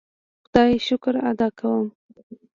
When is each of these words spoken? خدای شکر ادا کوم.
خدای 0.45 0.73
شکر 0.87 1.15
ادا 1.29 1.47
کوم. 1.59 1.85